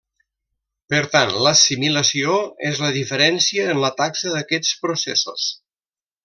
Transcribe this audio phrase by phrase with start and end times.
[0.93, 2.33] Per tant, l'assimilació
[2.71, 5.47] és la diferència en la taxa d'aquests processos.